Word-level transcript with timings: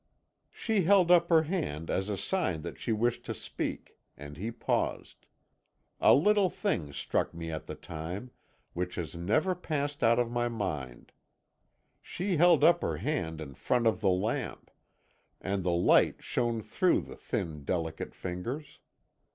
"She 0.49 0.81
held 0.85 1.11
up 1.11 1.29
her 1.29 1.43
hand 1.43 1.91
as 1.91 2.09
a 2.09 2.17
sign 2.17 2.63
that 2.63 2.79
she 2.79 2.91
wished 2.91 3.23
to 3.25 3.35
speak, 3.35 3.99
and 4.17 4.35
he 4.35 4.49
paused. 4.49 5.27
A 5.99 6.15
little 6.15 6.49
thing 6.49 6.91
struck 6.91 7.35
me 7.35 7.51
at 7.51 7.67
the 7.67 7.75
time, 7.75 8.31
which 8.73 8.95
has 8.95 9.15
never 9.15 9.53
passed 9.53 10.01
out 10.03 10.17
of 10.17 10.31
my 10.31 10.49
mind. 10.49 11.11
She 12.01 12.37
held 12.37 12.63
up 12.63 12.81
her 12.81 12.97
hand 12.97 13.39
in 13.41 13.53
front 13.53 13.85
of 13.85 14.01
the 14.01 14.09
lamp, 14.09 14.71
and 15.39 15.63
the 15.63 15.69
light 15.71 16.23
shone 16.23 16.63
through 16.63 17.01
the 17.01 17.15
thin, 17.15 17.63
delicate 17.63 18.15
fingers. 18.15 18.79